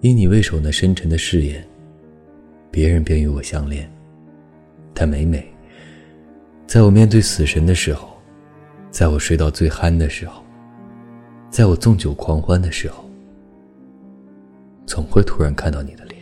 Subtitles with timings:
[0.00, 1.66] 因你为首那深沉的誓言，
[2.70, 3.90] 别人便与我相恋。
[4.94, 5.44] 但每每，
[6.68, 8.08] 在我面对死神的时候，
[8.90, 10.44] 在我睡到最酣的时候，
[11.50, 13.04] 在我纵酒狂欢的时候，
[14.86, 16.17] 总会突然看到你的脸。